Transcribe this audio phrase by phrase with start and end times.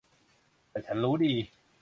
[0.69, 1.33] แต่ฉันรู้ดี